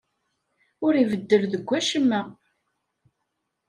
Ur 0.85 0.93
ibeddel 0.95 1.43
deg 1.53 1.63
wacemma. 1.69 2.21